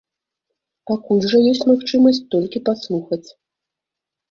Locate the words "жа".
1.33-1.37